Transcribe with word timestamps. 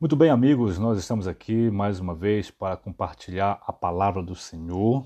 Muito 0.00 0.14
bem, 0.14 0.30
amigos, 0.30 0.78
nós 0.78 0.96
estamos 0.96 1.26
aqui 1.26 1.72
mais 1.72 1.98
uma 1.98 2.14
vez 2.14 2.52
para 2.52 2.76
compartilhar 2.76 3.60
a 3.66 3.72
palavra 3.72 4.22
do 4.22 4.32
Senhor 4.32 5.04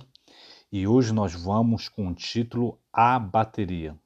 e 0.71 0.87
hoje 0.87 1.15
nós 1.15 1.33
vamos 1.33 1.89
com 1.89 2.09
o 2.09 2.15
título 2.15 2.79
A 2.93 3.19
Bateria. 3.19 3.99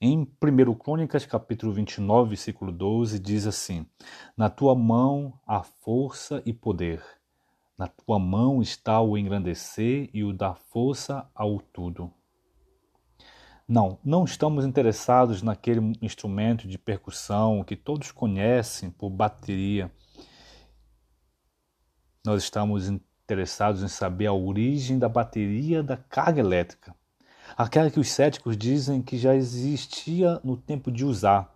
Em 0.00 0.20
1 0.42 0.74
Crônicas, 0.76 1.26
capítulo 1.26 1.70
29, 1.74 2.30
versículo 2.30 2.72
12, 2.72 3.18
diz 3.18 3.46
assim: 3.46 3.84
Na 4.34 4.48
tua 4.48 4.74
mão 4.74 5.38
há 5.46 5.62
força 5.62 6.42
e 6.46 6.54
poder, 6.54 7.04
na 7.76 7.86
tua 7.86 8.18
mão 8.18 8.62
está 8.62 9.02
o 9.02 9.18
engrandecer 9.18 10.08
e 10.14 10.24
o 10.24 10.32
dar 10.32 10.54
força 10.54 11.30
ao 11.34 11.60
tudo. 11.60 12.10
Não, 13.70 14.00
não 14.04 14.24
estamos 14.24 14.64
interessados 14.64 15.42
naquele 15.42 15.96
instrumento 16.02 16.66
de 16.66 16.76
percussão 16.76 17.62
que 17.62 17.76
todos 17.76 18.10
conhecem 18.10 18.90
por 18.90 19.08
bateria. 19.08 19.92
Nós 22.26 22.42
estamos 22.42 22.88
interessados 22.88 23.84
em 23.84 23.86
saber 23.86 24.26
a 24.26 24.32
origem 24.32 24.98
da 24.98 25.08
bateria 25.08 25.84
da 25.84 25.96
carga 25.96 26.40
elétrica. 26.40 26.92
Aquela 27.56 27.92
que 27.92 28.00
os 28.00 28.10
céticos 28.10 28.56
dizem 28.56 29.00
que 29.00 29.16
já 29.16 29.36
existia 29.36 30.40
no 30.42 30.56
tempo 30.56 30.90
de 30.90 31.04
usar. 31.04 31.54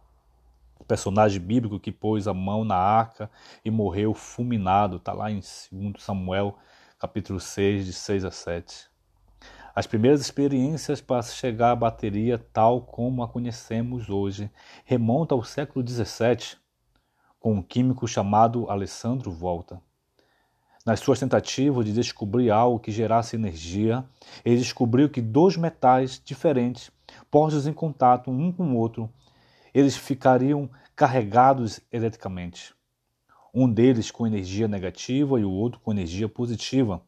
O 0.78 0.84
personagem 0.84 1.40
bíblico 1.40 1.80
que 1.80 1.90
pôs 1.90 2.28
a 2.28 2.32
mão 2.32 2.64
na 2.64 2.76
arca 2.76 3.28
e 3.64 3.72
morreu 3.72 4.14
fulminado, 4.14 4.98
está 4.98 5.12
lá 5.12 5.32
em 5.32 5.40
2 5.72 5.94
Samuel, 5.98 6.56
capítulo 6.96 7.40
6, 7.40 7.86
de 7.86 7.92
6 7.92 8.24
a 8.24 8.30
7. 8.30 8.93
As 9.74 9.88
primeiras 9.88 10.20
experiências 10.20 11.00
para 11.00 11.20
chegar 11.22 11.72
à 11.72 11.76
bateria 11.76 12.38
tal 12.52 12.80
como 12.80 13.24
a 13.24 13.28
conhecemos 13.28 14.08
hoje 14.08 14.48
remontam 14.84 15.36
ao 15.36 15.42
século 15.42 15.84
XVII, 15.84 16.56
com 17.40 17.54
um 17.54 17.62
químico 17.62 18.06
chamado 18.06 18.70
Alessandro 18.70 19.32
Volta. 19.32 19.82
Nas 20.86 21.00
suas 21.00 21.18
tentativas 21.18 21.84
de 21.84 21.92
descobrir 21.92 22.52
algo 22.52 22.78
que 22.78 22.92
gerasse 22.92 23.34
energia, 23.34 24.04
ele 24.44 24.58
descobriu 24.58 25.10
que 25.10 25.20
dois 25.20 25.56
metais 25.56 26.22
diferentes, 26.24 26.92
postos 27.28 27.66
em 27.66 27.72
contato 27.72 28.30
um 28.30 28.52
com 28.52 28.62
o 28.62 28.76
outro, 28.76 29.10
eles 29.74 29.96
ficariam 29.96 30.70
carregados 30.94 31.80
eletricamente. 31.90 32.72
Um 33.52 33.68
deles 33.68 34.12
com 34.12 34.24
energia 34.24 34.68
negativa 34.68 35.40
e 35.40 35.44
o 35.44 35.50
outro 35.50 35.80
com 35.80 35.90
energia 35.90 36.28
positiva. 36.28 37.02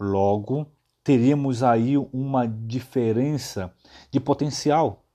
Logo, 0.00 0.66
teríamos 1.08 1.62
aí 1.62 1.96
uma 2.12 2.46
diferença 2.46 3.72
de 4.10 4.20
potencial. 4.20 5.06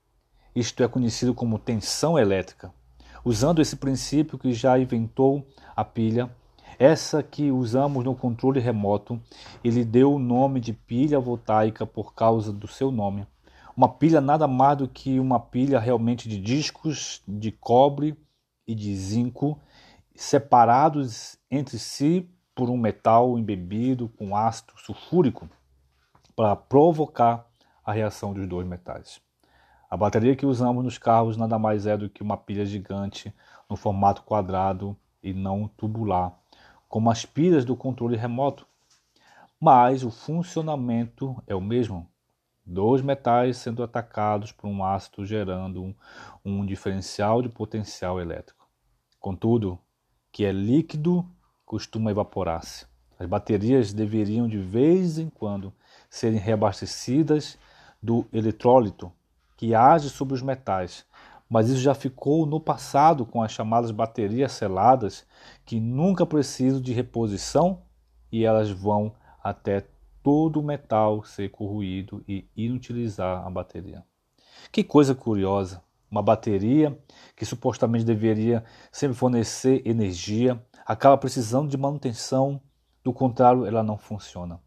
Isto 0.52 0.82
é 0.82 0.88
conhecido 0.88 1.32
como 1.32 1.56
tensão 1.56 2.18
elétrica. 2.18 2.74
Usando 3.24 3.62
esse 3.62 3.76
princípio 3.76 4.36
que 4.36 4.52
já 4.52 4.76
inventou 4.76 5.46
a 5.76 5.84
pilha, 5.84 6.28
essa 6.80 7.22
que 7.22 7.52
usamos 7.52 8.04
no 8.04 8.12
controle 8.12 8.58
remoto, 8.58 9.22
ele 9.62 9.84
deu 9.84 10.14
o 10.14 10.18
nome 10.18 10.58
de 10.58 10.72
pilha 10.72 11.20
voltaica 11.20 11.86
por 11.86 12.12
causa 12.12 12.52
do 12.52 12.66
seu 12.66 12.90
nome. 12.90 13.24
Uma 13.76 13.88
pilha 13.88 14.20
nada 14.20 14.48
mais 14.48 14.78
do 14.78 14.88
que 14.88 15.20
uma 15.20 15.38
pilha 15.38 15.78
realmente 15.78 16.28
de 16.28 16.40
discos 16.40 17.22
de 17.24 17.52
cobre 17.52 18.16
e 18.66 18.74
de 18.74 18.96
zinco 18.96 19.60
separados 20.12 21.38
entre 21.48 21.78
si 21.78 22.28
por 22.52 22.68
um 22.68 22.76
metal 22.76 23.38
embebido 23.38 24.08
com 24.08 24.36
ácido 24.36 24.72
sulfúrico 24.76 25.48
para 26.34 26.56
provocar 26.56 27.46
a 27.84 27.92
reação 27.92 28.32
dos 28.32 28.46
dois 28.46 28.66
metais. 28.66 29.20
A 29.90 29.96
bateria 29.96 30.34
que 30.34 30.46
usamos 30.46 30.82
nos 30.82 30.98
carros 30.98 31.36
nada 31.36 31.58
mais 31.58 31.86
é 31.86 31.96
do 31.96 32.08
que 32.08 32.22
uma 32.22 32.36
pilha 32.36 32.66
gigante 32.66 33.32
no 33.68 33.76
formato 33.76 34.22
quadrado 34.22 34.96
e 35.22 35.32
não 35.32 35.68
tubular, 35.68 36.36
como 36.88 37.10
as 37.10 37.24
pilhas 37.24 37.64
do 37.64 37.76
controle 37.76 38.16
remoto. 38.16 38.66
Mas 39.60 40.02
o 40.02 40.10
funcionamento 40.10 41.40
é 41.46 41.54
o 41.54 41.60
mesmo. 41.60 42.10
Dois 42.66 43.02
metais 43.02 43.58
sendo 43.58 43.82
atacados 43.82 44.50
por 44.50 44.66
um 44.66 44.84
ácido 44.84 45.24
gerando 45.24 45.82
um, 45.82 45.94
um 46.44 46.66
diferencial 46.66 47.42
de 47.42 47.48
potencial 47.48 48.20
elétrico. 48.20 48.66
Contudo, 49.20 49.78
que 50.32 50.44
é 50.44 50.52
líquido 50.52 51.24
costuma 51.64 52.10
evaporar-se. 52.10 52.93
As 53.24 53.30
baterias 53.30 53.90
deveriam 53.90 54.46
de 54.46 54.58
vez 54.58 55.18
em 55.18 55.30
quando 55.30 55.72
serem 56.10 56.38
reabastecidas 56.38 57.56
do 58.02 58.26
eletrólito 58.30 59.10
que 59.56 59.74
age 59.74 60.10
sobre 60.10 60.34
os 60.34 60.42
metais, 60.42 61.06
mas 61.48 61.70
isso 61.70 61.80
já 61.80 61.94
ficou 61.94 62.44
no 62.44 62.60
passado 62.60 63.24
com 63.24 63.42
as 63.42 63.50
chamadas 63.50 63.90
baterias 63.90 64.52
seladas 64.52 65.26
que 65.64 65.80
nunca 65.80 66.26
precisam 66.26 66.82
de 66.82 66.92
reposição 66.92 67.80
e 68.30 68.44
elas 68.44 68.70
vão 68.70 69.14
até 69.42 69.86
todo 70.22 70.60
o 70.60 70.62
metal 70.62 71.24
ser 71.24 71.48
corroído 71.48 72.22
e 72.28 72.46
inutilizar 72.54 73.46
a 73.46 73.48
bateria. 73.48 74.04
Que 74.70 74.84
coisa 74.84 75.14
curiosa! 75.14 75.82
Uma 76.10 76.22
bateria 76.22 76.96
que 77.34 77.46
supostamente 77.46 78.04
deveria 78.04 78.62
sempre 78.92 79.16
fornecer 79.16 79.80
energia 79.86 80.62
acaba 80.84 81.16
precisando 81.16 81.70
de 81.70 81.78
manutenção, 81.78 82.60
do 83.04 83.12
contrário, 83.12 83.66
ela 83.66 83.82
não 83.82 83.98
funciona. 83.98 84.58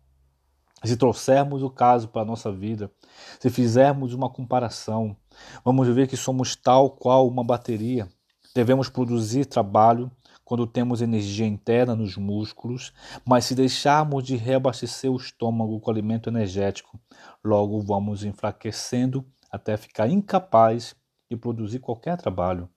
Se 0.83 0.95
trouxermos 0.95 1.63
o 1.63 1.71
caso 1.71 2.07
para 2.07 2.21
a 2.21 2.25
nossa 2.25 2.51
vida, 2.51 2.91
se 3.39 3.49
fizermos 3.49 4.13
uma 4.13 4.29
comparação, 4.29 5.17
vamos 5.65 5.87
ver 5.87 6.07
que 6.07 6.15
somos 6.15 6.55
tal 6.55 6.91
qual 6.91 7.27
uma 7.27 7.43
bateria. 7.43 8.07
Devemos 8.53 8.87
produzir 8.87 9.45
trabalho 9.45 10.11
quando 10.45 10.67
temos 10.67 11.01
energia 11.01 11.47
interna 11.47 11.95
nos 11.95 12.15
músculos, 12.15 12.93
mas 13.25 13.45
se 13.45 13.55
deixarmos 13.55 14.23
de 14.23 14.37
reabastecer 14.37 15.11
o 15.11 15.17
estômago 15.17 15.79
com 15.79 15.89
alimento 15.89 16.29
energético, 16.29 16.99
logo 17.43 17.81
vamos 17.81 18.23
enfraquecendo 18.23 19.25
até 19.51 19.75
ficar 19.75 20.07
incapaz 20.07 20.95
de 21.29 21.35
produzir 21.35 21.79
qualquer 21.79 22.17
trabalho. 22.17 22.69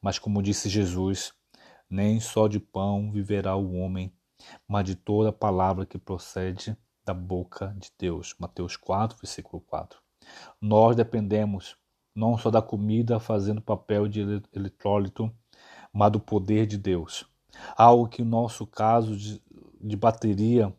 Mas, 0.00 0.18
como 0.18 0.42
disse 0.42 0.68
Jesus, 0.68 1.32
nem 1.88 2.20
só 2.20 2.46
de 2.46 2.60
pão 2.60 3.10
viverá 3.10 3.56
o 3.56 3.74
homem, 3.74 4.12
mas 4.66 4.84
de 4.84 4.94
toda 4.94 5.32
palavra 5.32 5.86
que 5.86 5.98
procede 5.98 6.76
da 7.04 7.14
boca 7.14 7.74
de 7.78 7.90
Deus. 7.98 8.34
Mateus 8.38 8.76
4, 8.76 9.16
versículo 9.18 9.60
4. 9.62 9.98
Nós 10.60 10.96
dependemos 10.96 11.76
não 12.14 12.36
só 12.36 12.50
da 12.50 12.60
comida 12.60 13.18
fazendo 13.18 13.60
papel 13.62 14.08
de 14.08 14.20
eletrólito, 14.52 15.32
mas 15.92 16.12
do 16.12 16.20
poder 16.20 16.66
de 16.66 16.76
Deus. 16.76 17.24
Algo 17.76 18.08
que 18.08 18.22
no 18.22 18.30
nosso 18.30 18.66
caso 18.66 19.16
de, 19.16 19.42
de 19.80 19.96
bateria 19.96 20.74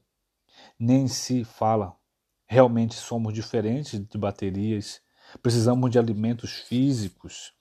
nem 0.79 1.07
se 1.07 1.43
fala. 1.43 1.95
Realmente 2.45 2.95
somos 2.95 3.33
diferentes 3.33 3.99
de 3.99 4.17
baterias, 4.17 5.01
precisamos 5.41 5.89
de 5.89 5.97
alimentos 5.97 6.51
físicos 6.51 7.53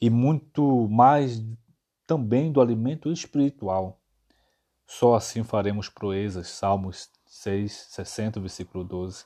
e 0.00 0.10
muito 0.10 0.88
mais 0.88 1.42
também 2.06 2.50
do 2.52 2.60
alimento 2.60 3.10
espiritual. 3.12 4.01
Só 4.86 5.14
assim 5.14 5.42
faremos 5.42 5.88
proezas. 5.88 6.48
Salmos 6.48 7.10
6, 7.26 7.72
60, 7.90 8.40
versículo 8.40 8.84
12. 8.84 9.24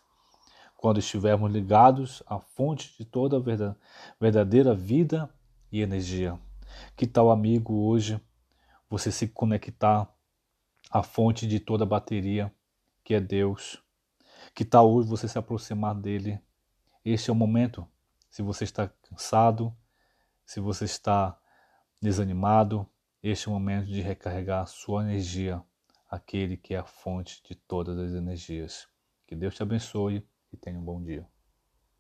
Quando 0.77 0.99
estivermos 0.99 1.51
ligados 1.51 2.23
à 2.27 2.39
fonte 2.39 2.97
de 2.99 3.05
toda 3.05 3.39
a 3.39 3.75
verdadeira 4.21 4.75
vida 4.75 5.29
e 5.73 5.81
energia. 5.81 6.39
Que 6.97 7.07
tal, 7.07 7.31
amigo, 7.31 7.75
hoje 7.75 8.21
você 8.89 9.11
se 9.11 9.29
conectar 9.29 10.09
à 10.91 11.03
fonte 11.03 11.47
de 11.47 11.59
toda 11.59 11.85
a 11.85 11.87
bateria, 11.87 12.53
que 13.03 13.15
é 13.15 13.21
Deus? 13.21 13.83
Que 14.55 14.65
tal 14.65 14.93
hoje 14.93 15.09
você 15.09 15.27
se 15.27 15.39
aproximar 15.39 15.95
dele? 15.95 16.41
Este 17.05 17.31
é 17.31 17.33
o 17.33 17.37
momento. 17.37 17.87
Se 18.31 18.43
você 18.43 18.65
está 18.65 18.89
cansado, 18.89 19.75
se 20.45 20.61
você 20.61 20.85
está 20.85 21.39
desanimado, 22.01 22.89
este 23.29 23.49
é 23.49 23.51
o 23.51 23.55
momento 23.55 23.87
de 23.87 24.01
recarregar 24.01 24.63
a 24.63 24.67
sua 24.67 25.03
energia 25.03 25.63
aquele 26.09 26.57
que 26.57 26.75
é 26.75 26.79
a 26.79 26.85
fonte 26.85 27.43
de 27.43 27.55
todas 27.55 27.99
as 27.99 28.13
energias. 28.13 28.89
Que 29.27 29.35
Deus 29.35 29.55
te 29.55 29.63
abençoe 29.63 30.25
e 30.53 30.57
tenha 30.57 30.79
um 30.79 30.85
bom 30.85 31.03
dia. 31.03 31.27